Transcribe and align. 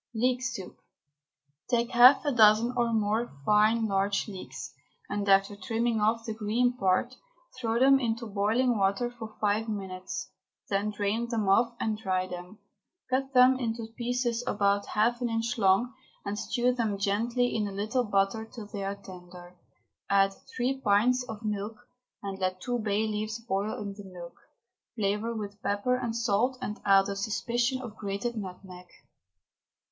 LEEK 0.15 0.41
SOUP. 0.41 0.77
Take 1.69 1.91
half 1.91 2.25
a 2.25 2.31
dozen 2.31 2.73
or 2.75 2.91
more 2.91 3.31
fine 3.45 3.85
large 3.85 4.27
leeks, 4.27 4.73
and 5.07 5.29
after 5.29 5.55
trimming 5.55 6.01
off 6.01 6.25
the 6.25 6.33
green 6.33 6.75
part, 6.75 7.15
throw 7.55 7.79
them 7.79 7.99
into 7.99 8.25
boiling 8.25 8.79
water 8.79 9.11
for 9.11 9.35
five 9.39 9.69
minutes, 9.69 10.31
then 10.69 10.89
drain 10.89 11.27
them 11.29 11.47
off 11.47 11.75
and 11.79 11.99
dry 11.99 12.25
them. 12.25 12.57
Cut 13.11 13.31
them 13.35 13.59
into 13.59 13.93
pieces 13.95 14.43
about 14.47 14.87
half 14.87 15.21
an 15.21 15.29
inch 15.29 15.59
long, 15.59 15.93
and 16.25 16.39
stew 16.39 16.73
them 16.73 16.97
gently 16.97 17.55
in 17.55 17.67
a 17.67 17.71
little 17.71 18.03
butter 18.03 18.49
till 18.51 18.65
they 18.65 18.83
are 18.83 18.95
tender. 18.95 19.55
Add 20.09 20.33
three 20.57 20.81
pints 20.83 21.21
of 21.29 21.45
milk, 21.45 21.75
and 22.23 22.39
let 22.39 22.59
two 22.59 22.79
bay 22.79 23.05
leaves 23.05 23.39
boil 23.39 23.79
in 23.79 23.93
the 23.93 24.09
milk, 24.11 24.33
flavour 24.95 25.35
with 25.35 25.61
pepper 25.61 25.95
and 25.95 26.15
salt, 26.15 26.57
and 26.59 26.79
add 26.85 27.07
a 27.07 27.15
suspicion 27.15 27.79
of 27.83 27.95
grated 27.95 28.35
nutmeg. 28.35 28.87